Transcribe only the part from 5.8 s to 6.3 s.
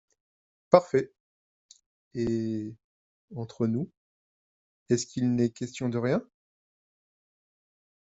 de rien?…